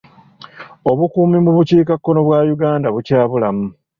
Obukuumi 0.89 1.37
mu 1.45 1.51
bukiikakkono 1.57 2.19
bwa 2.27 2.39
Uganda 2.53 2.87
bukyabulamu. 2.95 3.65